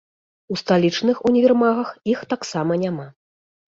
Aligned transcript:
У 0.53 0.55
сталічных 0.61 1.21
універмагах 1.31 1.93
іх 2.15 2.19
таксама 2.33 2.81
няма. 2.85 3.07